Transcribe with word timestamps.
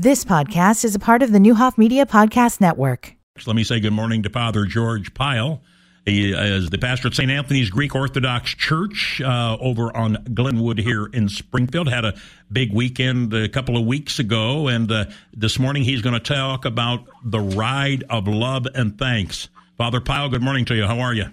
This 0.00 0.24
podcast 0.24 0.84
is 0.84 0.94
a 0.94 1.00
part 1.00 1.24
of 1.24 1.32
the 1.32 1.40
Neuhoff 1.40 1.76
Media 1.76 2.06
Podcast 2.06 2.60
Network. 2.60 3.16
Let 3.44 3.56
me 3.56 3.64
say 3.64 3.80
good 3.80 3.92
morning 3.92 4.22
to 4.22 4.30
Father 4.30 4.64
George 4.64 5.12
Pyle. 5.12 5.60
He 6.04 6.32
is 6.32 6.70
the 6.70 6.78
pastor 6.78 7.08
at 7.08 7.14
St. 7.14 7.28
Anthony's 7.28 7.68
Greek 7.68 7.96
Orthodox 7.96 8.54
Church 8.54 9.20
uh, 9.20 9.56
over 9.60 9.94
on 9.96 10.24
Glenwood 10.32 10.78
here 10.78 11.06
in 11.06 11.28
Springfield. 11.28 11.88
Had 11.88 12.04
a 12.04 12.14
big 12.52 12.72
weekend 12.72 13.34
a 13.34 13.48
couple 13.48 13.76
of 13.76 13.86
weeks 13.86 14.20
ago, 14.20 14.68
and 14.68 14.88
uh, 14.92 15.06
this 15.32 15.58
morning 15.58 15.82
he's 15.82 16.00
going 16.00 16.14
to 16.14 16.20
talk 16.20 16.64
about 16.64 17.00
the 17.24 17.40
ride 17.40 18.04
of 18.08 18.28
love 18.28 18.68
and 18.76 18.96
thanks. 18.96 19.48
Father 19.78 20.00
Pyle, 20.00 20.28
good 20.28 20.42
morning 20.42 20.64
to 20.66 20.76
you. 20.76 20.86
How 20.86 21.00
are 21.00 21.12
you? 21.12 21.24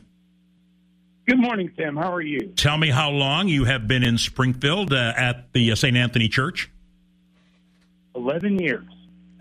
Good 1.27 1.37
morning, 1.37 1.71
Sam. 1.77 1.97
How 1.97 2.11
are 2.11 2.21
you? 2.21 2.51
Tell 2.55 2.79
me 2.79 2.89
how 2.89 3.11
long 3.11 3.47
you 3.47 3.65
have 3.65 3.87
been 3.87 4.01
in 4.01 4.17
Springfield 4.17 4.91
uh, 4.91 5.13
at 5.15 5.53
the 5.53 5.71
uh, 5.71 5.75
St. 5.75 5.95
Anthony 5.95 6.29
Church. 6.29 6.71
11 8.15 8.59
years. 8.59 8.85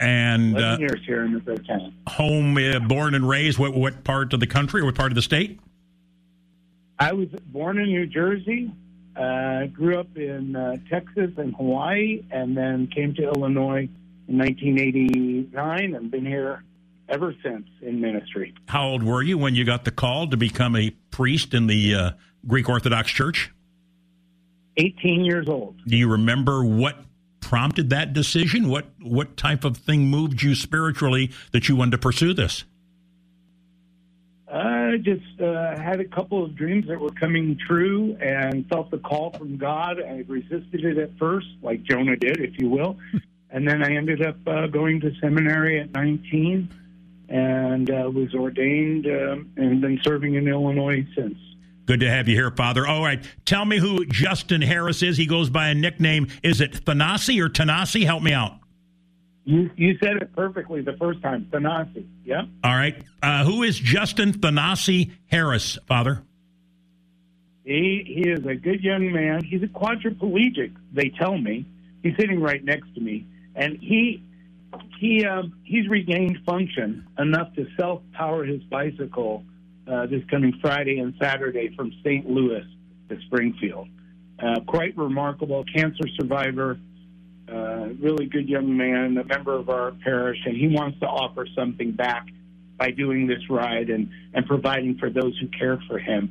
And 0.01 0.57
11 0.57 0.65
uh, 0.65 0.79
years 0.79 1.01
here 1.07 1.25
in 1.25 1.35
the 1.35 1.41
great 1.41 1.67
town. 1.67 1.95
home, 2.09 2.57
uh, 2.57 2.81
born 2.81 3.15
and 3.15 3.29
raised, 3.29 3.59
what, 3.59 3.75
what 3.75 4.05
part 4.05 4.32
of 4.32 4.41
the 4.41 4.46
country 4.46 4.81
or 4.81 4.87
what 4.87 4.95
part 4.96 5.13
of 5.13 5.17
the 5.17 5.23
state? 5.23 5.61
I 6.99 7.13
was 7.13 7.29
born 7.46 7.79
in 7.79 7.87
New 7.87 8.07
Jersey, 8.07 8.73
uh, 9.17 9.67
grew 9.67 9.99
up 9.99 10.17
in 10.17 10.57
uh, 10.57 10.77
Texas 10.91 11.31
and 11.37 11.55
Hawaii, 11.55 12.25
and 12.31 12.57
then 12.57 12.89
came 12.89 13.15
to 13.15 13.23
Illinois 13.23 13.89
in 14.29 14.39
1989 14.39 15.95
and 15.95 16.11
been 16.11 16.27
here 16.27 16.65
ever 17.09 17.35
since 17.43 17.67
in 17.82 18.01
ministry. 18.01 18.54
How 18.67 18.89
old 18.89 19.03
were 19.03 19.23
you 19.23 19.39
when 19.39 19.54
you 19.54 19.65
got 19.65 19.85
the 19.85 19.91
call 19.91 20.29
to 20.29 20.37
become 20.37 20.75
a 20.77 20.91
priest 21.11 21.54
in 21.54 21.67
the 21.67 21.95
uh, 21.95 22.11
Greek 22.46 22.68
Orthodox 22.68 23.11
Church? 23.11 23.53
18 24.77 25.25
years 25.25 25.49
old. 25.49 25.77
Do 25.87 25.96
you 25.96 26.11
remember 26.11 26.65
what 26.65 26.96
prompted 27.44 27.90
that 27.90 28.12
decision? 28.12 28.68
What 28.68 28.86
what 29.00 29.36
type 29.36 29.64
of 29.64 29.76
thing 29.76 30.08
moved 30.08 30.43
you 30.43 30.54
spiritually 30.54 31.30
that 31.53 31.68
you 31.68 31.76
wanted 31.76 31.93
to 31.93 31.98
pursue 31.98 32.33
this? 32.34 32.64
I 34.51 34.98
just 35.03 35.41
uh, 35.41 35.77
had 35.77 36.01
a 36.01 36.05
couple 36.05 36.45
of 36.45 36.55
dreams 36.55 36.86
that 36.86 36.98
were 36.98 37.11
coming 37.11 37.59
true 37.67 38.17
and 38.20 38.67
felt 38.69 38.91
the 38.91 38.98
call 38.98 39.31
from 39.33 39.56
God. 39.56 40.01
I 40.01 40.25
resisted 40.28 40.84
it 40.84 40.97
at 40.97 41.19
first, 41.19 41.48
like 41.62 41.83
Jonah 41.83 42.17
did, 42.17 42.41
if 42.41 42.59
you 42.59 42.69
will. 42.69 42.97
and 43.51 43.67
then 43.67 43.83
I 43.83 43.97
ended 43.97 44.23
up 44.23 44.36
uh, 44.47 44.69
going 44.69 45.01
to 45.01 45.12
seminary 45.20 45.81
at 45.81 45.92
19 45.92 46.69
and 47.29 47.91
uh, 47.91 48.11
was 48.14 48.34
ordained 48.34 49.06
um, 49.06 49.51
and 49.56 49.81
been 49.81 50.01
serving 50.05 50.34
in 50.34 50.47
Illinois 50.47 51.05
since. 51.17 51.39
Good 51.87 52.01
to 52.01 52.11
have 52.11 52.29
you 52.29 52.35
here, 52.35 52.51
Father. 52.51 52.87
All 52.87 53.03
right, 53.03 53.23
tell 53.45 53.65
me 53.65 53.79
who 53.79 54.07
Justin 54.07 54.63
Harris 54.63 55.03
is. 55.03 55.17
He 55.17 55.27
goes 55.27 55.51
by 55.51 55.69
a 55.69 55.75
nickname. 55.75 56.29
Is 56.43 56.61
it 56.61 56.85
Thanasi 56.85 57.41
or 57.41 57.49
Tanasi? 57.49 58.05
Help 58.05 58.23
me 58.23 58.33
out. 58.33 58.59
You, 59.45 59.71
you 59.77 59.99
said 60.03 60.17
it 60.17 60.35
perfectly 60.35 60.81
the 60.81 60.95
first 60.95 61.21
time, 61.21 61.47
Thanasi. 61.51 62.07
Yeah. 62.25 62.45
All 62.63 62.75
right, 62.75 62.97
uh, 63.23 63.45
who 63.45 63.63
is 63.63 63.79
Justin 63.79 64.33
Thanasi 64.33 65.13
Harris, 65.27 65.79
Father? 65.87 66.23
He 67.65 68.05
he 68.07 68.31
is 68.31 68.45
a 68.47 68.55
good 68.55 68.83
young 68.83 69.13
man. 69.13 69.45
He's 69.45 69.63
a 69.63 69.67
quadriplegic. 69.67 70.75
They 70.93 71.11
tell 71.11 71.37
me 71.37 71.67
he's 72.03 72.17
sitting 72.19 72.41
right 72.41 72.65
next 72.65 72.95
to 72.95 73.01
me, 73.01 73.27
and 73.55 73.79
he 73.79 74.23
he 74.98 75.25
um, 75.27 75.59
he's 75.65 75.89
regained 75.89 76.39
function 76.47 77.07
enough 77.19 77.55
to 77.55 77.67
self 77.79 78.03
power 78.13 78.45
his 78.45 78.63
bicycle 78.65 79.45
uh, 79.87 80.07
this 80.07 80.23
coming 80.31 80.53
Friday 80.61 80.99
and 80.99 81.15
Saturday 81.21 81.75
from 81.77 81.93
St. 82.03 82.29
Louis 82.29 82.65
to 83.09 83.21
Springfield. 83.27 83.89
Uh, 84.39 84.61
quite 84.67 84.97
remarkable 84.97 85.65
cancer 85.65 86.05
survivor, 86.19 86.79
uh, 87.49 87.89
really 88.01 88.27
good 88.27 88.49
young 88.49 88.77
man, 88.77 89.17
a 89.19 89.25
member 89.25 89.55
of 89.55 89.69
our 89.69 89.93
parish, 90.03 90.39
and 90.47 90.57
he 90.57 90.69
wants 90.69 90.99
to 91.01 91.07
offer 91.07 91.47
something 91.55 91.93
back 91.93 92.27
by 92.79 92.91
doing 92.91 93.27
this 93.27 93.49
ride 93.49 93.91
and, 93.91 94.11
and 94.33 94.47
providing 94.47 94.99
for 94.99 95.11
those 95.11 95.39
who 95.39 95.47
care 95.49 95.79
for 95.89 95.98
him 95.98 96.31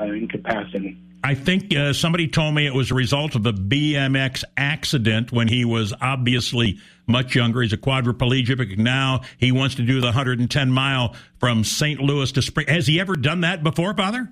uh, 0.00 0.04
in 0.04 0.28
capacity. 0.28 0.98
I 1.24 1.34
think 1.34 1.74
uh, 1.74 1.92
somebody 1.92 2.26
told 2.26 2.54
me 2.54 2.66
it 2.66 2.74
was 2.74 2.90
a 2.90 2.94
result 2.94 3.36
of 3.36 3.46
a 3.46 3.52
BMX 3.52 4.42
accident 4.56 5.30
when 5.30 5.46
he 5.46 5.64
was 5.64 5.94
obviously 6.00 6.80
much 7.06 7.34
younger. 7.34 7.62
He's 7.62 7.72
a 7.72 7.76
quadriplegic. 7.76 8.76
Now 8.76 9.22
he 9.38 9.52
wants 9.52 9.76
to 9.76 9.82
do 9.82 10.00
the 10.00 10.08
110 10.08 10.70
mile 10.70 11.14
from 11.38 11.62
St. 11.62 12.00
Louis 12.00 12.32
to 12.32 12.42
Spring. 12.42 12.66
Has 12.66 12.86
he 12.86 12.98
ever 12.98 13.14
done 13.14 13.42
that 13.42 13.62
before, 13.62 13.94
Father? 13.94 14.28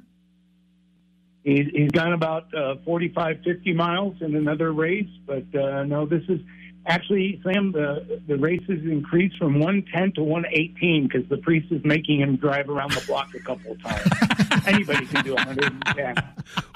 He's, 1.45 1.67
he's 1.73 1.91
gone 1.91 2.13
about 2.13 2.53
uh, 2.55 2.77
45, 2.85 3.41
50 3.45 3.73
miles 3.73 4.17
in 4.21 4.35
another 4.35 4.73
race, 4.73 5.09
but 5.27 5.45
uh, 5.55 5.85
no, 5.85 6.07
this 6.07 6.23
is 6.29 6.41
actually, 6.87 7.41
Sam, 7.45 7.73
the, 7.73 8.21
the 8.27 8.37
races 8.37 8.85
increased 8.85 9.37
from 9.39 9.61
110 9.61 10.13
to 10.15 10.23
118 10.23 11.09
because 11.09 11.29
the 11.29 11.37
priest 11.39 11.71
is 11.73 11.85
making 11.85 12.21
him 12.21 12.37
drive 12.37 12.69
around 12.69 12.93
the 12.93 13.05
block 13.07 13.35
a 13.35 13.41
couple 13.41 13.73
of 13.73 13.83
times. 13.83 14.09
Anybody 14.67 15.07
can 15.07 15.25
do 15.25 15.35
110. 15.35 16.15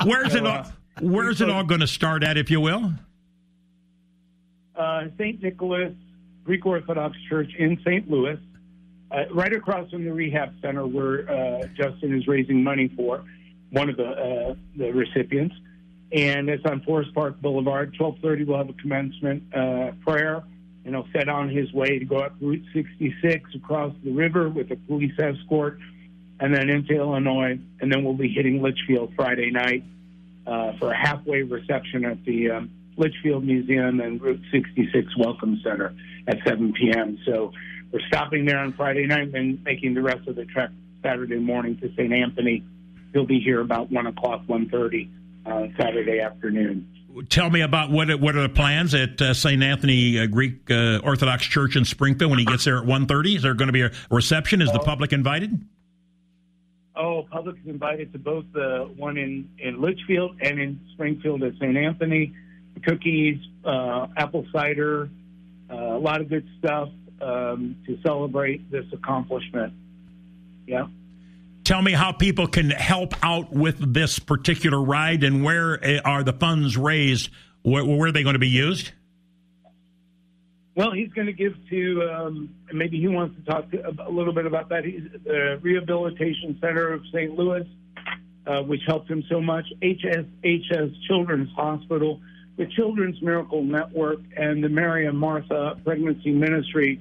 Where's 0.06 0.32
So, 0.32 0.38
it 0.38 0.46
all? 0.46 0.58
uh, 0.58 0.70
Where's 1.00 1.40
it 1.40 1.50
all 1.50 1.64
going 1.64 1.80
to 1.80 1.86
start 1.88 2.22
at, 2.22 2.36
if 2.36 2.50
you 2.50 2.60
will? 2.60 2.92
uh, 4.76 5.04
St. 5.18 5.42
Nicholas 5.42 5.92
Greek 6.44 6.64
Orthodox 6.66 7.16
Church 7.28 7.50
in 7.58 7.78
St. 7.84 8.08
Louis, 8.10 8.38
uh, 9.10 9.24
right 9.32 9.52
across 9.52 9.90
from 9.90 10.04
the 10.04 10.12
rehab 10.12 10.52
center 10.60 10.86
where 10.86 11.30
uh, 11.30 11.66
Justin 11.76 12.14
is 12.16 12.26
raising 12.28 12.62
money 12.62 12.92
for, 12.96 13.24
one 13.70 13.88
of 13.88 13.96
the 13.96 14.04
uh, 14.06 14.54
the 14.76 14.92
recipients. 14.92 15.54
And 16.12 16.48
it's 16.48 16.64
on 16.64 16.80
Forest 16.82 17.14
Park 17.14 17.40
Boulevard. 17.40 17.94
1230, 17.98 18.44
we'll 18.44 18.58
have 18.58 18.68
a 18.68 18.72
commencement 18.74 19.42
uh, 19.54 19.92
prayer, 20.04 20.44
and 20.84 20.94
he'll 20.94 21.08
set 21.12 21.28
on 21.28 21.48
his 21.48 21.72
way 21.72 21.98
to 21.98 22.04
go 22.04 22.18
up 22.18 22.34
Route 22.40 22.64
66 22.72 23.54
across 23.54 23.94
the 24.04 24.12
river 24.12 24.48
with 24.48 24.70
a 24.70 24.76
police 24.76 25.18
escort, 25.18 25.78
and 26.40 26.54
then 26.54 26.68
into 26.68 26.94
Illinois. 26.94 27.58
And 27.80 27.92
then 27.92 28.04
we'll 28.04 28.14
be 28.14 28.28
hitting 28.28 28.62
Litchfield 28.62 29.12
Friday 29.16 29.50
night 29.50 29.84
uh, 30.46 30.72
for 30.78 30.92
a 30.92 30.96
halfway 30.96 31.42
reception 31.42 32.04
at 32.04 32.24
the 32.24 32.50
um, 32.50 32.70
Litchfield 32.96 33.44
Museum 33.44 34.00
and 34.00 34.20
Route 34.20 34.42
66 34.52 35.16
Welcome 35.18 35.60
Center 35.64 35.94
at 36.28 36.38
7 36.46 36.72
p.m. 36.74 37.18
So 37.26 37.52
we're 37.92 38.06
stopping 38.06 38.44
there 38.44 38.58
on 38.58 38.72
Friday 38.72 39.06
night 39.06 39.34
and 39.34 39.62
making 39.64 39.94
the 39.94 40.02
rest 40.02 40.28
of 40.28 40.36
the 40.36 40.44
trek 40.44 40.70
Saturday 41.02 41.38
morning 41.38 41.76
to 41.78 41.88
St. 41.94 42.12
Anthony. 42.12 42.62
He'll 43.12 43.26
be 43.26 43.40
here 43.40 43.60
about 43.60 43.90
1 43.90 44.06
o'clock, 44.06 44.46
1.30 44.46 45.08
uh, 45.46 45.66
Saturday 45.78 46.20
afternoon. 46.20 46.88
Tell 47.28 47.48
me 47.48 47.60
about 47.60 47.90
what 47.90 48.08
what 48.20 48.34
are 48.34 48.42
the 48.42 48.48
plans 48.48 48.92
at 48.92 49.22
uh, 49.22 49.34
St. 49.34 49.62
Anthony 49.62 50.18
uh, 50.18 50.26
Greek 50.26 50.68
uh, 50.68 50.98
Orthodox 51.04 51.44
Church 51.44 51.76
in 51.76 51.84
Springfield 51.84 52.30
when 52.30 52.40
he 52.40 52.44
gets 52.44 52.64
there 52.64 52.78
at 52.78 52.84
1.30? 52.84 53.36
Is 53.36 53.42
there 53.42 53.54
going 53.54 53.68
to 53.68 53.72
be 53.72 53.82
a 53.82 53.92
reception? 54.10 54.60
Is 54.60 54.72
the 54.72 54.80
public 54.80 55.12
invited? 55.12 55.64
Oh, 56.96 57.24
public 57.30 57.56
is 57.62 57.68
invited 57.68 58.12
to 58.12 58.18
both 58.18 58.44
the 58.52 58.90
one 58.96 59.16
in, 59.16 59.48
in 59.58 59.80
Litchfield 59.80 60.36
and 60.40 60.60
in 60.60 60.80
Springfield 60.92 61.42
at 61.42 61.54
St. 61.54 61.76
Anthony. 61.76 62.34
Cookies, 62.84 63.38
uh, 63.64 64.08
apple 64.16 64.46
cider, 64.52 65.08
uh, 65.70 65.74
a 65.74 65.98
lot 65.98 66.20
of 66.20 66.28
good 66.28 66.46
stuff 66.58 66.88
um, 67.20 67.76
to 67.86 67.98
celebrate 68.02 68.70
this 68.70 68.84
accomplishment. 68.92 69.72
Yeah. 70.66 70.86
Tell 71.64 71.80
me 71.80 71.92
how 71.92 72.12
people 72.12 72.46
can 72.46 72.68
help 72.68 73.14
out 73.22 73.50
with 73.50 73.94
this 73.94 74.18
particular 74.18 74.80
ride 74.80 75.24
and 75.24 75.42
where 75.42 75.82
uh, 75.82 76.00
are 76.04 76.22
the 76.22 76.34
funds 76.34 76.76
raised? 76.76 77.30
Where, 77.62 77.82
where 77.82 78.08
are 78.08 78.12
they 78.12 78.22
going 78.22 78.34
to 78.34 78.38
be 78.38 78.48
used? 78.48 78.92
Well, 80.76 80.92
he's 80.92 81.08
going 81.10 81.26
to 81.26 81.32
give 81.32 81.54
to, 81.70 82.02
um, 82.12 82.50
maybe 82.72 83.00
he 83.00 83.08
wants 83.08 83.36
to 83.36 83.44
talk 83.50 83.72
a 83.72 84.10
little 84.10 84.34
bit 84.34 84.44
about 84.44 84.68
that. 84.68 84.84
He's 84.84 85.04
the 85.24 85.58
Rehabilitation 85.62 86.58
Center 86.60 86.92
of 86.92 87.02
St. 87.12 87.32
Louis, 87.32 87.66
uh, 88.46 88.62
which 88.62 88.80
helped 88.86 89.08
him 89.08 89.22
so 89.30 89.40
much, 89.40 89.64
HSHS 89.80 90.92
Children's 91.06 91.50
Hospital, 91.52 92.20
the 92.58 92.66
Children's 92.76 93.22
Miracle 93.22 93.62
Network, 93.62 94.18
and 94.36 94.62
the 94.62 94.68
Mary 94.68 95.06
and 95.06 95.16
Martha 95.18 95.78
Pregnancy 95.82 96.32
Ministry 96.32 97.00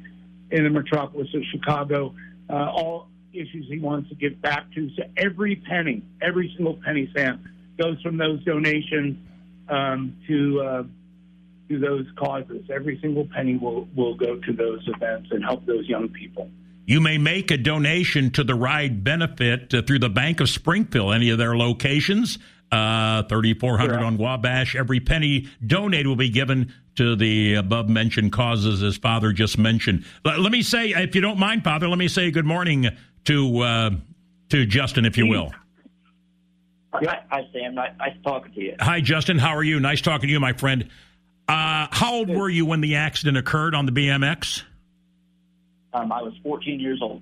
in 0.51 0.63
the 0.63 0.69
metropolis 0.69 1.27
of 1.33 1.41
Chicago. 1.51 2.13
Uh, 2.49 2.69
all 2.69 3.09
issues 3.33 3.65
he 3.69 3.79
wants 3.79 4.09
to 4.09 4.15
give 4.15 4.41
back 4.41 4.71
to. 4.75 4.89
So 4.95 5.03
every 5.17 5.55
penny, 5.55 6.03
every 6.21 6.53
single 6.55 6.75
penny, 6.85 7.09
Sam, 7.15 7.43
goes 7.79 8.01
from 8.01 8.17
those 8.17 8.43
donations 8.43 9.17
um, 9.69 10.15
to 10.27 10.61
uh, 10.61 10.83
to 11.69 11.79
those 11.79 12.05
causes. 12.17 12.63
Every 12.73 12.99
single 13.01 13.27
penny 13.33 13.57
will 13.57 13.87
will 13.95 14.15
go 14.15 14.37
to 14.37 14.53
those 14.53 14.87
events 14.87 15.29
and 15.31 15.43
help 15.43 15.65
those 15.65 15.87
young 15.87 16.09
people. 16.09 16.49
You 16.85 16.99
may 16.99 17.17
make 17.17 17.49
a 17.49 17.57
donation 17.57 18.29
to 18.31 18.43
the 18.43 18.55
ride 18.55 19.03
benefit 19.05 19.73
uh, 19.73 19.81
through 19.83 19.99
the 19.99 20.09
Bank 20.09 20.41
of 20.41 20.49
Springfield, 20.49 21.13
any 21.13 21.29
of 21.29 21.37
their 21.37 21.55
locations. 21.55 22.37
Uh, 22.71 23.21
3400 23.29 23.93
Sure. 23.93 24.03
on 24.03 24.17
Wabash. 24.17 24.75
Every 24.75 24.99
penny 24.99 25.47
donated 25.63 26.07
will 26.07 26.15
be 26.15 26.29
given 26.31 26.73
to 26.95 27.15
the 27.15 27.53
above 27.53 27.87
mentioned 27.87 28.31
causes, 28.31 28.81
as 28.81 28.97
Father 28.97 29.31
just 29.31 29.59
mentioned. 29.59 30.05
Let, 30.25 30.39
let 30.39 30.51
me 30.51 30.63
say, 30.63 30.89
if 30.89 31.13
you 31.13 31.21
don't 31.21 31.37
mind, 31.37 31.63
Father, 31.63 31.87
let 31.87 31.99
me 31.99 32.07
say 32.07 32.31
good 32.31 32.47
morning 32.47 32.87
to 33.25 33.59
uh, 33.59 33.89
to 34.49 34.65
Justin, 34.65 35.05
if 35.05 35.17
you 35.17 35.27
will. 35.27 35.51
Hi, 36.93 37.21
hi, 37.29 37.41
Sam. 37.51 37.75
Nice, 37.75 37.91
nice 37.97 38.15
talking 38.23 38.53
to 38.53 38.61
you. 38.61 38.75
Hi, 38.79 39.01
Justin. 39.01 39.39
How 39.39 39.55
are 39.55 39.63
you? 39.63 39.79
Nice 39.79 40.01
talking 40.01 40.27
to 40.27 40.31
you, 40.31 40.39
my 40.39 40.53
friend. 40.53 40.89
Uh, 41.47 41.87
how 41.91 42.13
old 42.13 42.29
were 42.29 42.49
you 42.49 42.65
when 42.65 42.81
the 42.81 42.95
accident 42.95 43.37
occurred 43.37 43.75
on 43.75 43.85
the 43.85 43.91
BMX? 43.91 44.63
Um, 45.93 46.11
I 46.11 46.21
was 46.21 46.33
14 46.43 46.79
years 46.79 46.99
old. 47.01 47.21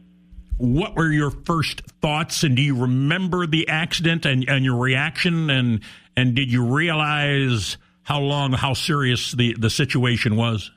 What 0.58 0.96
were 0.96 1.12
your 1.12 1.32
first 1.32 1.82
thoughts, 2.02 2.44
and 2.44 2.56
do 2.56 2.62
you 2.62 2.82
remember 2.82 3.48
the 3.48 3.68
accident 3.68 4.26
and, 4.26 4.48
and 4.48 4.64
your 4.64 4.78
reaction, 4.78 5.50
and 5.50 5.82
and 6.16 6.36
did 6.36 6.52
you 6.52 6.66
realize 6.66 7.78
how 8.04 8.20
long, 8.20 8.52
how 8.54 8.74
serious 8.74 9.32
the, 9.32 9.56
the 9.58 9.70
situation 9.70 10.36
was? 10.36 10.72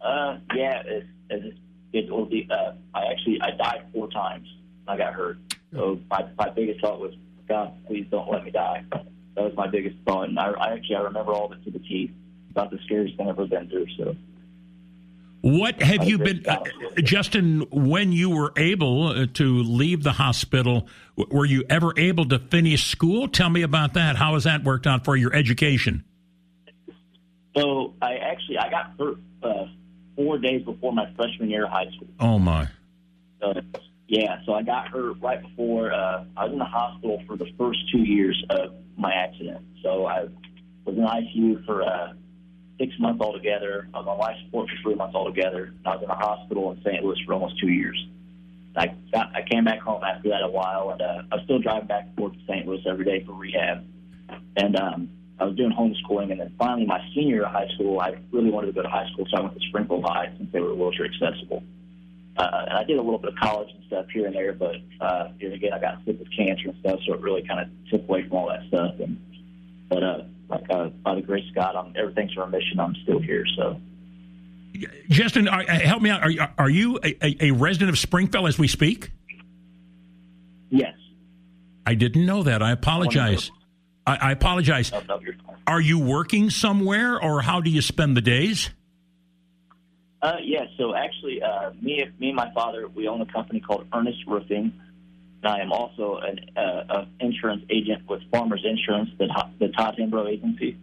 Uh, 0.00 0.38
yeah, 0.54 0.82
it, 0.84 1.06
it, 1.30 1.54
it 1.94 2.10
will 2.10 2.26
be. 2.26 2.48
Uh, 2.50 2.72
I 2.94 3.06
actually 3.06 3.40
I 3.40 3.52
died 3.52 3.86
four 3.92 4.10
times. 4.10 4.46
I 4.86 4.96
got 4.96 5.14
hurt. 5.14 5.38
So 5.72 5.98
my 6.10 6.26
my 6.36 6.50
biggest 6.50 6.80
thought 6.80 7.00
was, 7.00 7.14
God, 7.48 7.72
please 7.86 8.06
don't 8.10 8.30
let 8.30 8.44
me 8.44 8.50
die. 8.50 8.84
That 8.90 9.42
was 9.42 9.54
my 9.56 9.66
biggest 9.66 9.96
thought, 10.06 10.28
and 10.28 10.38
I, 10.38 10.50
I 10.50 10.74
actually 10.74 10.96
I 10.96 11.00
remember 11.00 11.32
all 11.32 11.46
of 11.46 11.52
it 11.52 11.64
to 11.64 11.70
the 11.70 11.78
T. 11.78 12.12
About 12.50 12.70
the 12.70 12.78
scariest 12.84 13.16
thing 13.16 13.28
I've 13.28 13.36
ever 13.36 13.46
been 13.46 13.68
through. 13.68 13.86
So. 13.96 14.16
What 15.40 15.82
have 15.82 16.04
you 16.04 16.18
been, 16.18 16.46
uh, 16.48 16.62
Justin? 17.02 17.66
When 17.70 18.12
you 18.12 18.30
were 18.30 18.52
able 18.56 19.08
uh, 19.08 19.26
to 19.34 19.62
leave 19.62 20.02
the 20.04 20.12
hospital, 20.12 20.86
were 21.16 21.44
you 21.44 21.64
ever 21.68 21.92
able 21.98 22.26
to 22.28 22.38
finish 22.38 22.86
school? 22.86 23.28
Tell 23.28 23.50
me 23.50 23.62
about 23.62 23.94
that. 23.94 24.16
How 24.16 24.34
has 24.34 24.44
that 24.44 24.64
worked 24.64 24.86
out 24.86 25.04
for 25.04 25.16
your 25.16 25.34
education? 25.34 26.04
So 27.56 27.94
I 28.00 28.14
actually 28.16 28.58
I 28.58 28.70
got 28.70 28.92
hurt 28.98 29.18
uh, 29.42 29.66
four 30.16 30.38
days 30.38 30.62
before 30.64 30.92
my 30.92 31.12
freshman 31.16 31.50
year 31.50 31.64
of 31.64 31.70
high 31.70 31.90
school. 31.94 32.08
Oh 32.20 32.38
my! 32.38 32.68
Uh, 33.42 33.60
yeah, 34.08 34.38
so 34.44 34.54
I 34.54 34.62
got 34.62 34.88
hurt 34.88 35.16
right 35.20 35.42
before 35.42 35.92
uh, 35.92 36.24
I 36.36 36.44
was 36.44 36.52
in 36.52 36.58
the 36.58 36.64
hospital 36.64 37.22
for 37.26 37.36
the 37.36 37.46
first 37.58 37.78
two 37.90 38.02
years 38.02 38.42
of 38.50 38.74
my 38.96 39.12
accident. 39.12 39.64
So 39.82 40.06
I 40.06 40.26
was 40.84 40.96
in 40.96 41.04
ICU 41.04 41.64
for 41.64 41.82
uh, 41.82 42.12
six 42.78 42.92
months 42.98 43.20
altogether. 43.20 43.88
I 43.94 43.98
was 43.98 44.06
on 44.06 44.18
life 44.18 44.36
support 44.44 44.68
for 44.68 44.76
three 44.82 44.94
months 44.94 45.14
altogether. 45.14 45.74
I 45.86 45.96
was 45.96 46.02
in 46.02 46.08
the 46.08 46.14
hospital 46.14 46.70
in 46.72 46.82
St. 46.82 47.02
Louis 47.02 47.20
for 47.26 47.34
almost 47.34 47.58
two 47.60 47.68
years. 47.68 48.06
I 48.76 48.88
got, 49.12 49.34
I 49.34 49.42
came 49.48 49.64
back 49.64 49.80
home 49.80 50.02
after 50.02 50.30
that 50.30 50.42
a 50.42 50.48
while, 50.48 50.90
and 50.90 51.00
uh, 51.00 51.22
I 51.30 51.36
was 51.36 51.44
still 51.44 51.60
driving 51.60 51.86
back 51.86 52.06
and 52.06 52.16
forth 52.16 52.32
to 52.32 52.40
St. 52.46 52.66
Louis 52.66 52.82
every 52.86 53.04
day 53.04 53.24
for 53.24 53.32
rehab. 53.32 53.86
And 54.56 54.76
um, 54.76 55.10
I 55.44 55.46
was 55.46 55.56
doing 55.56 55.72
homeschooling, 55.72 56.32
and 56.32 56.40
then 56.40 56.54
finally, 56.58 56.86
my 56.86 56.98
senior 57.14 57.36
year 57.36 57.44
of 57.44 57.52
high 57.52 57.68
school, 57.74 58.00
I 58.00 58.14
really 58.32 58.50
wanted 58.50 58.68
to 58.68 58.72
go 58.72 58.80
to 58.80 58.88
high 58.88 59.06
school, 59.12 59.26
so 59.30 59.36
I 59.36 59.40
went 59.42 59.52
to 59.52 59.60
Springfield 59.68 60.02
High 60.02 60.32
since 60.38 60.50
they 60.52 60.60
were 60.60 60.74
wheelchair 60.74 61.04
accessible. 61.04 61.62
Uh, 62.38 62.64
and 62.66 62.78
I 62.78 62.84
did 62.84 62.96
a 62.96 63.02
little 63.02 63.18
bit 63.18 63.34
of 63.34 63.38
college 63.38 63.68
and 63.74 63.84
stuff 63.86 64.06
here 64.10 64.24
and 64.24 64.34
there, 64.34 64.54
but 64.54 64.76
uh, 65.02 65.28
here 65.38 65.52
again, 65.52 65.74
I 65.74 65.78
got 65.78 65.98
sick 66.06 66.18
with 66.18 66.34
cancer 66.34 66.70
and 66.70 66.78
stuff, 66.80 66.98
so 67.06 67.12
it 67.12 67.20
really 67.20 67.46
kind 67.46 67.60
of 67.60 67.68
took 67.90 68.08
away 68.08 68.26
from 68.26 68.38
all 68.38 68.48
that 68.48 68.66
stuff. 68.68 68.94
And 69.00 69.20
but 69.90 70.02
uh, 70.02 70.22
like 70.48 70.64
uh, 70.70 70.86
by 71.04 71.14
the 71.14 71.20
grace 71.20 71.46
of 71.46 71.54
God, 71.54 71.76
I'm, 71.76 71.92
everything's 71.94 72.34
remission. 72.38 72.80
I'm 72.80 72.94
still 73.02 73.20
here. 73.20 73.44
So, 73.54 73.78
Justin, 75.10 75.46
are, 75.46 75.60
uh, 75.60 75.78
help 75.80 76.00
me 76.00 76.08
out. 76.08 76.22
Are, 76.24 76.54
are 76.56 76.70
you 76.70 76.98
a, 77.04 77.48
a, 77.48 77.50
resident 77.50 77.90
of 77.90 77.98
Springfield 77.98 78.48
as 78.48 78.58
we 78.58 78.66
speak? 78.66 79.10
Yes. 80.70 80.96
I 81.84 81.94
didn't 81.94 82.24
know 82.24 82.42
that. 82.44 82.62
I 82.62 82.70
apologize. 82.70 83.50
I, 84.06 84.16
I, 84.16 84.32
apologize. 84.32 84.92
No, 84.92 85.00
no, 85.08 85.20
are 85.66 85.80
you 85.80 85.98
working 85.98 86.50
somewhere, 86.50 87.22
or 87.22 87.40
how 87.40 87.60
do 87.60 87.70
you 87.70 87.80
spend 87.80 88.16
the 88.16 88.20
days? 88.20 88.70
Uh, 90.20 90.36
yeah, 90.42 90.64
so 90.78 90.94
actually, 90.94 91.42
uh, 91.42 91.70
me, 91.82 92.04
me 92.18 92.28
and 92.28 92.36
my 92.36 92.50
father, 92.54 92.88
we 92.88 93.08
own 93.08 93.20
a 93.20 93.26
company 93.26 93.60
called 93.60 93.86
Ernest 93.92 94.18
Roofing. 94.26 94.72
And 95.42 95.52
I 95.52 95.60
am 95.60 95.72
also 95.72 96.16
an 96.16 96.40
uh, 96.56 97.04
insurance 97.20 97.62
agent 97.68 98.08
with 98.08 98.22
Farmers 98.30 98.64
Insurance, 98.64 99.10
the, 99.18 99.28
the 99.58 99.68
Todd 99.68 99.96
Hembrow 99.98 100.26
agency. 100.26 100.78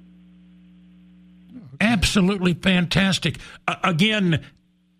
Absolutely 1.79 2.53
fantastic. 2.53 3.37
Uh, 3.67 3.75
again, 3.83 4.45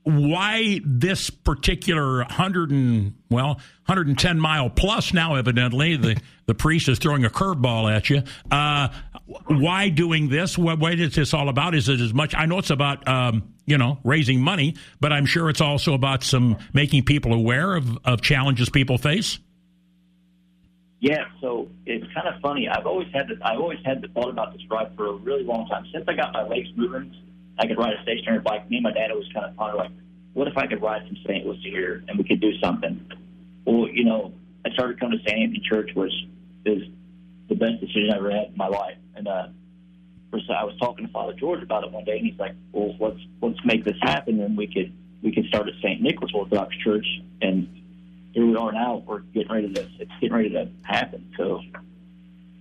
why 0.04 0.80
this 0.84 1.30
particular 1.30 2.18
100 2.18 2.72
and 2.72 3.14
well 3.30 3.60
110 3.86 4.40
mile 4.40 4.70
plus 4.70 5.14
now 5.14 5.36
evidently 5.36 5.96
the 5.96 6.20
the 6.48 6.56
priest 6.56 6.90
is 6.90 6.98
throwing 6.98 7.24
a 7.24 7.30
curveball 7.30 7.92
at 7.96 8.10
you 8.10 8.24
uh, 8.50 8.88
why 9.46 9.90
doing 9.90 10.30
this 10.30 10.58
what, 10.58 10.80
what 10.80 11.00
is 11.00 11.16
this 11.16 11.34
all 11.34 11.50
about 11.50 11.76
is 11.76 11.88
it 11.88 12.00
as 12.00 12.14
much 12.14 12.34
i 12.36 12.46
know 12.46 12.58
it's 12.58 12.72
about 12.72 13.08
um, 13.08 13.54
you 13.66 13.78
know 13.78 14.00
raising 14.04 14.42
money 14.42 14.76
but 15.00 15.14
i'm 15.14 15.26
sure 15.26 15.50
it's 15.50 15.62
also 15.62 15.94
about 15.94 16.24
some 16.24 16.58
making 16.74 17.04
people 17.04 17.34
aware 17.34 17.76
of, 17.76 17.98
of 18.04 18.22
challenges 18.22 18.70
people 18.70 18.98
face 18.98 19.40
yeah, 21.02 21.26
so 21.42 21.68
it's 21.88 22.06
kind 22.14 22.28
of 22.28 22.40
funny. 22.42 22.70
I've 22.70 22.86
always 22.86 23.08
had 23.12 23.28
the, 23.28 23.34
I've 23.44 23.60
always 23.60 23.80
had 23.84 24.04
the 24.04 24.08
thought 24.10 24.30
about 24.30 24.54
this 24.54 24.62
ride 24.70 24.96
for 24.96 25.08
a 25.08 25.14
really 25.14 25.44
long 25.44 25.68
time. 25.68 25.84
Since 25.92 26.06
I 26.08 26.14
got 26.14 26.32
my 26.32 26.44
legs 26.48 26.70
moving, 26.76 27.12
I 27.62 27.68
could 27.68 27.78
ride 27.78 27.94
a 27.94 28.02
stationary 28.04 28.40
bike. 28.40 28.70
Me 28.70 28.78
and 28.78 28.84
my 28.84 28.92
dad 28.92 29.12
always 29.12 29.32
kind 29.34 29.46
of 29.46 29.56
thought 29.56 29.78
like, 29.78 29.92
what 30.34 30.48
if 30.48 30.58
I 30.58 30.68
could 30.68 30.82
ride 30.82 31.06
from 31.08 31.18
St. 31.28 31.46
Louis 31.46 31.62
to 31.62 31.70
here 31.70 32.04
and 32.08 32.18
we 32.18 32.24
could 32.24 32.42
do 32.42 32.58
something? 32.60 33.06
Well, 33.66 33.88
you 33.90 34.06
know, 34.06 34.34
I 34.66 34.72
started 34.72 35.00
coming 35.00 35.20
to 35.20 35.24
St. 35.24 35.40
Anthony 35.40 35.62
Church, 35.68 35.92
which 35.94 36.14
is 36.66 36.84
the 37.50 37.56
best 37.56 37.82
decision 37.82 38.12
I 38.14 38.18
ever 38.18 38.32
had 38.32 38.48
in 38.48 38.58
my 38.58 38.68
life. 38.68 38.98
And 39.16 39.28
uh, 39.28 39.48
I 40.34 40.64
was 40.64 40.76
talking 40.80 41.06
to 41.06 41.12
Father 41.12 41.34
George 41.34 41.62
about 41.62 41.84
it 41.84 41.92
one 41.92 42.06
day, 42.06 42.18
and 42.18 42.26
he's 42.26 42.40
like, 42.40 42.56
"Well, 42.72 42.96
let's 43.00 43.20
let's 43.42 43.60
make 43.66 43.84
this 43.84 43.98
happen, 44.02 44.40
and 44.40 44.58
we 44.58 44.68
could 44.68 44.94
we 45.22 45.34
could 45.34 45.46
start 45.48 45.68
at 45.68 45.74
St. 45.84 46.02
Nicholas 46.02 46.32
Orthodox 46.34 46.74
Church 46.78 47.06
and 47.42 47.68
here 48.34 48.46
we 48.46 48.56
are 48.56 48.72
now. 48.72 49.04
We're 49.06 49.20
getting 49.20 49.52
ready 49.52 49.74
to. 49.74 49.82
It's 50.00 50.12
getting 50.22 50.34
ready 50.34 50.50
to 50.52 50.70
happen. 50.84 51.34
So 51.38 51.62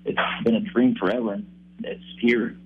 it's 0.04 0.18
been 0.44 0.56
a 0.56 0.60
dream 0.60 0.96
forever, 0.96 1.34
and 1.34 1.46
it's 1.82 2.02
here. 2.20 2.56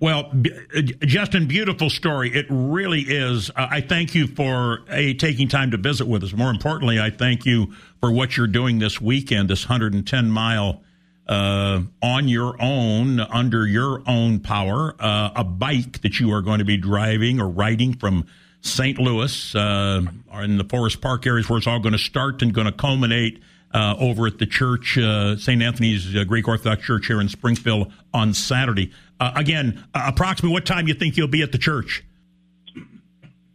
Well, 0.00 0.32
uh, 0.74 0.80
Justin, 0.80 1.46
beautiful 1.46 1.90
story. 1.90 2.34
It 2.34 2.46
really 2.48 3.02
is. 3.02 3.50
Uh, 3.50 3.68
I 3.70 3.82
thank 3.82 4.14
you 4.14 4.26
for 4.28 4.80
a 4.88 5.12
taking 5.12 5.46
time 5.46 5.72
to 5.72 5.76
visit 5.76 6.06
with 6.06 6.24
us. 6.24 6.32
More 6.32 6.48
importantly, 6.48 6.98
I 6.98 7.10
thank 7.10 7.44
you 7.44 7.74
for 8.00 8.10
what 8.10 8.34
you're 8.34 8.46
doing 8.46 8.78
this 8.78 8.98
weekend. 8.98 9.50
This 9.50 9.68
110 9.68 10.30
mile 10.30 10.80
uh, 11.28 11.82
on 12.02 12.28
your 12.28 12.56
own, 12.62 13.20
under 13.20 13.66
your 13.66 14.02
own 14.06 14.40
power, 14.40 14.96
uh, 14.98 15.32
a 15.36 15.44
bike 15.44 16.00
that 16.00 16.18
you 16.18 16.32
are 16.32 16.40
going 16.40 16.60
to 16.60 16.64
be 16.64 16.78
driving 16.78 17.38
or 17.38 17.48
riding 17.50 17.92
from 17.92 18.24
St. 18.62 18.98
Louis, 18.98 19.54
uh, 19.54 20.00
in 20.42 20.56
the 20.56 20.64
Forest 20.64 21.02
Park 21.02 21.26
areas 21.26 21.48
where 21.50 21.58
it's 21.58 21.66
all 21.66 21.78
going 21.78 21.92
to 21.92 21.98
start 21.98 22.40
and 22.40 22.54
going 22.54 22.66
to 22.66 22.72
culminate 22.72 23.42
uh, 23.72 23.94
over 23.98 24.26
at 24.26 24.38
the 24.38 24.46
church, 24.46 24.98
uh, 24.98 25.36
St. 25.36 25.62
Anthony's 25.62 26.14
uh, 26.16 26.24
Greek 26.24 26.48
Orthodox 26.48 26.82
Church 26.82 27.06
here 27.06 27.20
in 27.20 27.28
Springfield 27.28 27.92
on 28.12 28.34
Saturday. 28.34 28.92
Uh, 29.18 29.32
again, 29.36 29.84
uh, 29.94 30.04
approximately 30.06 30.52
what 30.52 30.66
time 30.66 30.88
you 30.88 30.94
think 30.94 31.16
you'll 31.16 31.28
be 31.28 31.42
at 31.42 31.52
the 31.52 31.58
church? 31.58 32.04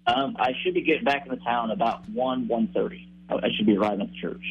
Um, 0.08 0.38
I 0.40 0.54
should 0.62 0.76
be 0.76 0.82
getting 0.82 1.04
back 1.04 1.26
into 1.26 1.44
town 1.44 1.72
about 1.72 2.08
one 2.10 2.48
one 2.48 2.68
thirty. 2.68 3.08
I 3.28 3.50
should 3.58 3.66
be 3.66 3.76
arriving 3.76 4.02
at 4.02 4.12
the 4.12 4.18
church. 4.22 4.44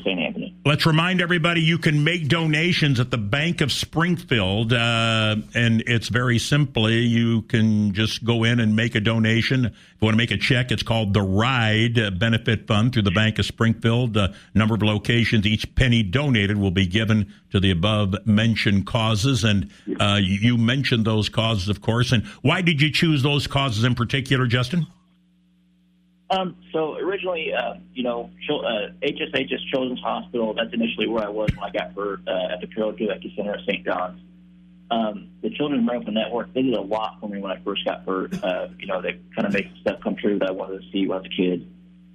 St. 0.00 0.18
Anthony. 0.18 0.54
Let's 0.64 0.86
remind 0.86 1.20
everybody 1.20 1.60
you 1.60 1.78
can 1.78 2.04
make 2.04 2.28
donations 2.28 3.00
at 3.00 3.10
the 3.10 3.18
Bank 3.18 3.60
of 3.60 3.72
Springfield, 3.72 4.72
uh, 4.72 5.36
and 5.54 5.82
it's 5.86 6.08
very 6.08 6.38
simply 6.38 7.00
you 7.00 7.42
can 7.42 7.92
just 7.92 8.24
go 8.24 8.44
in 8.44 8.60
and 8.60 8.76
make 8.76 8.94
a 8.94 9.00
donation. 9.00 9.66
If 9.66 9.72
you 10.00 10.06
want 10.06 10.14
to 10.14 10.18
make 10.18 10.30
a 10.30 10.36
check, 10.36 10.70
it's 10.70 10.82
called 10.82 11.14
the 11.14 11.22
Ride 11.22 12.18
Benefit 12.18 12.66
Fund 12.66 12.92
through 12.92 13.02
the 13.02 13.10
Bank 13.10 13.38
of 13.38 13.46
Springfield. 13.46 14.16
A 14.16 14.34
number 14.54 14.74
of 14.74 14.82
locations, 14.82 15.46
each 15.46 15.74
penny 15.74 16.02
donated 16.02 16.56
will 16.56 16.70
be 16.70 16.86
given 16.86 17.32
to 17.50 17.60
the 17.60 17.70
above 17.70 18.14
mentioned 18.24 18.86
causes, 18.86 19.44
and 19.44 19.70
uh, 20.00 20.18
you 20.22 20.56
mentioned 20.56 21.04
those 21.04 21.28
causes, 21.28 21.68
of 21.68 21.80
course. 21.80 22.12
And 22.12 22.24
why 22.42 22.62
did 22.62 22.80
you 22.80 22.92
choose 22.92 23.22
those 23.22 23.46
causes 23.46 23.84
in 23.84 23.94
particular, 23.94 24.46
Justin? 24.46 24.86
Um, 26.32 26.56
so 26.72 26.96
originally, 26.96 27.52
uh, 27.52 27.74
you 27.92 28.02
know, 28.02 28.30
uh, 28.48 28.88
HSHS 29.02 29.66
Children's 29.70 30.00
Hospital, 30.00 30.54
that's 30.54 30.72
initially 30.72 31.06
where 31.06 31.24
I 31.24 31.28
was 31.28 31.50
when 31.54 31.62
I 31.62 31.70
got 31.70 31.94
hurt 31.94 32.20
uh, 32.26 32.54
at 32.54 32.60
the 32.62 32.66
Dweck 32.68 33.36
Center 33.36 33.52
at 33.52 33.60
St. 33.68 33.84
John's. 33.84 34.18
Um, 34.90 35.28
the 35.42 35.50
Children's 35.50 35.86
Medical 35.86 36.12
Network, 36.12 36.54
they 36.54 36.62
did 36.62 36.74
a 36.74 36.80
lot 36.80 37.18
for 37.20 37.28
me 37.28 37.38
when 37.38 37.50
I 37.50 37.58
first 37.62 37.84
got 37.84 38.06
hurt. 38.06 38.32
Uh, 38.42 38.68
you 38.78 38.86
know, 38.86 39.02
they 39.02 39.18
kind 39.36 39.46
of 39.46 39.52
made 39.52 39.70
stuff 39.82 40.00
come 40.02 40.16
true 40.16 40.38
that 40.38 40.48
I 40.48 40.52
wanted 40.52 40.80
to 40.80 40.90
see 40.90 41.06
when 41.06 41.18
I 41.18 41.20
was 41.20 41.30
a 41.30 41.36
kid. 41.36 41.70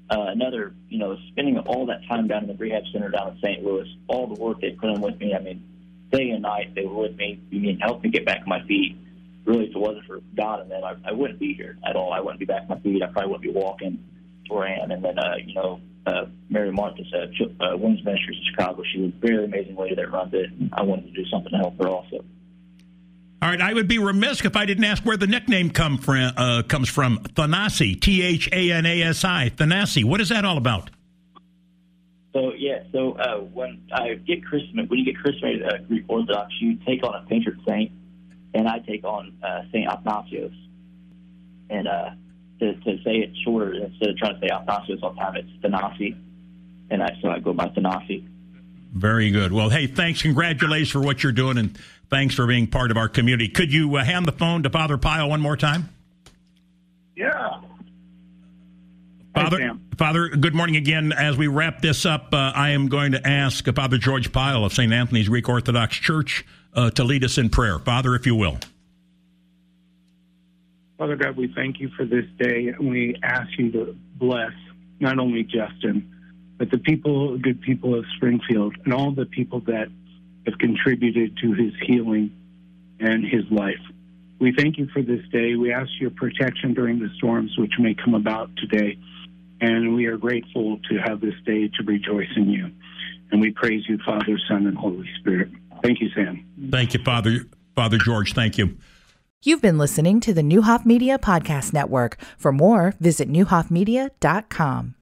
Uh, 0.10 0.26
another, 0.30 0.74
you 0.90 0.98
know, 0.98 1.16
spending 1.32 1.60
all 1.60 1.86
that 1.86 2.02
time 2.08 2.28
down 2.28 2.44
in 2.44 2.48
the 2.48 2.56
rehab 2.56 2.84
center 2.92 3.10
down 3.10 3.34
in 3.34 3.38
St. 3.38 3.64
Louis, 3.64 3.88
all 4.08 4.26
the 4.26 4.42
work 4.42 4.62
they 4.62 4.72
put 4.72 4.90
in 4.90 5.02
with 5.02 5.20
me. 5.20 5.36
I 5.36 5.40
mean, 5.40 5.64
day 6.12 6.32
and 6.32 6.42
night 6.42 6.74
they 6.74 6.86
were 6.86 7.02
with 7.02 7.16
me. 7.18 7.40
You 7.52 7.60
mean 7.60 7.78
help 7.80 8.02
me 8.02 8.10
get 8.10 8.26
back 8.26 8.40
on 8.42 8.50
my 8.50 8.64
feet 8.66 8.98
really, 9.48 9.66
if 9.66 9.76
it 9.76 9.80
wasn't 9.80 10.06
for 10.06 10.20
God 10.36 10.60
and 10.60 10.70
them, 10.70 10.84
I, 10.84 10.96
I 11.10 11.14
wouldn't 11.14 11.40
be 11.40 11.54
here 11.54 11.78
at 11.88 11.96
all. 11.96 12.14
I 12.14 12.20
wouldn't 12.20 12.40
be 12.40 12.46
back 12.46 12.64
on 12.64 12.70
my 12.70 12.80
feet. 12.80 13.02
I 13.02 13.08
probably 13.08 13.32
wouldn't 13.32 13.54
be 13.54 13.60
walking 13.60 14.04
to 14.48 14.54
where 14.54 14.68
I 14.68 14.84
am. 14.84 14.92
And 14.92 15.04
then, 15.04 15.18
uh, 15.18 15.36
you 15.44 15.54
know, 15.56 15.80
uh, 16.06 16.26
Mary 16.50 16.72
Martha's 16.72 17.12
uh, 17.14 17.64
uh, 17.64 17.78
Women's 17.78 18.04
Ministries 18.04 18.38
in 18.38 18.54
Chicago. 18.54 18.84
She 18.94 19.02
was 19.02 19.12
a 19.12 19.26
very 19.26 19.46
amazing 19.46 19.76
lady 19.76 19.96
that 19.96 20.12
runs 20.12 20.34
it. 20.34 20.52
And 20.52 20.72
I 20.74 20.84
wanted 20.84 21.08
to 21.08 21.12
do 21.12 21.28
something 21.30 21.52
to 21.52 21.58
help 21.58 21.78
her 21.80 21.88
also. 21.88 22.24
All 23.40 23.50
right, 23.50 23.62
I 23.62 23.74
would 23.74 23.88
be 23.88 24.00
remiss 24.00 24.44
if 24.44 24.56
I 24.56 24.66
didn't 24.66 24.84
ask 24.84 25.06
where 25.06 25.16
the 25.18 25.28
nickname 25.28 25.70
come 25.70 26.00
from. 26.00 26.34
Uh, 26.36 26.64
comes 26.64 26.90
from 26.90 27.20
Thanasi, 27.20 28.00
T 28.00 28.24
H 28.24 28.50
A 28.52 28.72
N 28.72 28.86
A 28.86 29.04
S 29.04 29.24
I, 29.24 29.52
Thanasi. 29.56 30.04
What 30.04 30.22
is 30.22 30.30
that 30.30 30.44
all 30.44 30.58
about? 30.58 30.90
So 32.34 32.54
yeah, 32.58 32.80
so 32.92 33.14
uh, 33.14 33.38
when 33.38 33.84
I 33.94 34.16
get 34.16 34.44
christened, 34.44 34.90
when 34.90 35.00
you 35.00 35.06
get 35.06 35.18
christened 35.22 35.64
uh, 35.64 35.78
Greek 35.88 36.06
Orthodox, 36.08 36.52
you 36.60 36.78
take 36.86 37.04
on 37.04 37.14
a 37.14 37.26
patron 37.28 37.62
saint 37.68 37.92
and 38.58 38.68
I 38.68 38.80
take 38.80 39.04
on 39.04 39.38
uh, 39.44 39.62
St. 39.72 39.88
Athanasios. 39.88 40.54
And 41.70 41.88
uh, 41.88 42.10
to, 42.60 42.74
to 42.74 42.98
say 43.04 43.18
it 43.18 43.30
shorter, 43.46 43.74
instead 43.74 44.10
of 44.10 44.18
trying 44.18 44.34
to 44.34 44.40
say 44.40 44.48
Athanasios, 44.48 45.00
I'll 45.04 45.14
have 45.14 45.36
it 45.36 45.46
Thanasi. 45.62 46.18
And 46.90 47.04
I, 47.04 47.16
so 47.22 47.30
I 47.30 47.38
go 47.38 47.54
by 47.54 47.68
Thanasi. 47.68 48.28
Very 48.94 49.30
good. 49.30 49.52
Well, 49.54 49.70
hey, 49.70 49.86
thanks. 49.86 50.24
Congratulations 50.24 50.90
for 50.90 51.02
what 51.02 51.22
you're 51.22 51.34
doing, 51.34 51.60
and 51.60 51.78
thanks 52.10 52.34
for 52.34 52.48
being 52.48 52.66
part 52.66 52.90
of 52.90 52.98
our 52.98 53.08
community. 53.08 53.48
Could 53.48 53.72
you 53.72 53.96
uh, 53.96 54.04
hand 54.04 54.26
the 54.26 54.32
phone 54.32 54.64
to 54.64 54.72
Father 54.72 54.98
Pyle 54.98 55.30
one 55.30 55.42
more 55.42 55.58
time? 55.58 55.90
Yeah. 57.16 57.62
Father, 59.38 59.80
Father, 59.98 60.30
good 60.30 60.56
morning 60.56 60.78
again. 60.78 61.12
As 61.12 61.38
we 61.38 61.46
wrap 61.48 61.82
this 61.82 62.08
up, 62.08 62.34
uh, 62.34 62.52
I 62.56 62.72
am 62.72 62.88
going 62.88 63.12
to 63.12 63.28
ask 63.28 63.64
Father 63.76 63.98
George 64.00 64.32
Pyle 64.32 64.66
of 64.66 64.74
St. 64.74 64.92
Anthony's 64.92 65.30
Greek 65.30 65.48
Orthodox 65.48 65.96
Church 65.96 66.44
uh, 66.74 66.90
to 66.92 67.04
lead 67.04 67.24
us 67.24 67.38
in 67.38 67.50
prayer. 67.50 67.78
Father, 67.78 68.16
if 68.16 68.26
you 68.26 68.34
will. 68.36 68.58
Father 70.98 71.16
God, 71.16 71.38
we 71.38 71.54
thank 71.54 71.80
you 71.80 71.90
for 71.96 72.06
this 72.06 72.26
day, 72.40 72.70
and 72.70 72.90
we 72.90 73.16
ask 73.22 73.48
you 73.60 73.72
to 73.74 73.96
bless 74.16 74.54
not 75.00 75.20
only 75.20 75.44
Justin, 75.44 76.12
but 76.58 76.72
the 76.72 76.80
people, 76.80 77.38
good 77.38 77.62
people 77.62 77.94
of 77.94 78.04
Springfield, 78.16 78.76
and 78.86 78.94
all 78.94 79.12
the 79.12 79.28
people 79.28 79.60
that 79.62 79.90
have 80.48 80.58
contributed 80.58 81.38
to 81.44 81.54
his 81.54 81.74
healing 81.86 82.32
and 83.00 83.24
his 83.24 83.44
life. 83.52 83.76
We 84.40 84.54
thank 84.58 84.80
you 84.80 84.88
for 84.92 85.04
this 85.04 85.22
day. 85.32 85.56
We 85.56 85.72
ask 85.72 85.90
your 86.00 86.10
protection 86.10 86.74
during 86.74 86.98
the 87.00 87.10
storms 87.18 87.56
which 87.58 87.74
may 87.78 87.94
come 87.94 88.16
about 88.16 88.50
today. 88.58 88.98
And 89.62 89.96
we 89.96 90.06
are 90.06 90.18
grateful 90.18 90.80
to 90.90 90.98
have 90.98 91.22
this 91.22 91.34
day 91.46 91.68
to 91.68 91.84
rejoice 91.84 92.30
in 92.36 92.50
you. 92.50 92.72
And 93.32 93.42
we 93.42 93.52
praise 93.52 93.84
you, 93.88 93.98
Father, 94.06 94.38
Son, 94.48 94.68
and 94.68 94.78
Holy 94.78 95.10
Spirit. 95.20 95.50
Thank 95.84 96.00
you, 96.02 96.10
Sam. 96.16 96.46
Thank 96.72 96.94
you, 96.94 97.04
Father. 97.04 97.46
Father 97.76 97.98
George, 97.98 98.34
thank 98.34 98.58
you. 98.58 98.78
You've 99.44 99.62
been 99.62 99.78
listening 99.78 100.20
to 100.22 100.34
the 100.34 100.42
Neuhoff 100.42 100.86
Media 100.86 101.20
Podcast 101.20 101.72
Network. 101.72 102.18
For 102.38 102.52
more, 102.52 102.96
visit 103.00 103.30
neuhoffmedia.com. 103.30 104.96